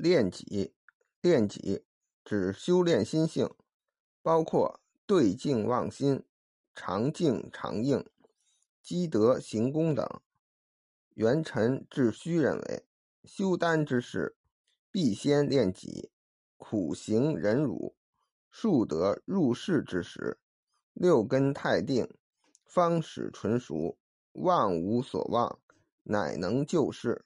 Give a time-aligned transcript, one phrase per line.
[0.00, 0.72] 练己，
[1.20, 1.84] 练己
[2.24, 3.50] 指修炼心性，
[4.22, 6.24] 包括对境忘心、
[6.74, 8.08] 常静常应、
[8.80, 10.08] 积德行功等。
[11.12, 12.86] 元辰至虚认为，
[13.24, 14.36] 修丹之事，
[14.90, 16.10] 必先练己，
[16.56, 17.94] 苦行忍辱，
[18.50, 20.40] 树得入世之时，
[20.94, 22.08] 六根泰定，
[22.64, 23.98] 方始纯熟，
[24.32, 25.60] 望无所望，
[26.04, 27.22] 乃能救世。